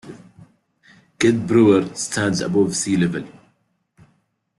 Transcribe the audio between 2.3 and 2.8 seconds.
above